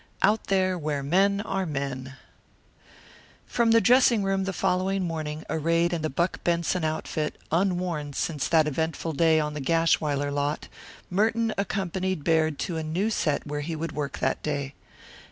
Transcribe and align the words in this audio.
OUT 0.23 0.45
THERE 0.45 0.79
WHERE 0.79 1.03
MEN 1.03 1.41
ARE 1.41 1.67
MEN 1.67 2.15
From 3.45 3.69
the 3.69 3.79
dressing 3.79 4.23
room 4.23 4.45
the 4.45 4.51
following 4.51 5.03
morning, 5.03 5.43
arrayed 5.47 5.93
in 5.93 6.01
the 6.01 6.09
Buck 6.09 6.43
Benson 6.43 6.83
outfit, 6.83 7.37
unworn 7.51 8.13
since 8.13 8.47
that 8.47 8.67
eventful 8.67 9.13
day 9.13 9.39
on 9.39 9.53
the 9.53 9.61
Gashwiler 9.61 10.31
lot, 10.31 10.67
Merton 11.11 11.53
accompanied 11.55 12.23
Baird 12.23 12.57
to 12.61 12.77
a 12.77 12.83
new 12.83 13.11
set 13.11 13.45
where 13.45 13.61
he 13.61 13.75
would 13.75 13.91
work 13.91 14.17
that 14.17 14.41
day. 14.41 14.73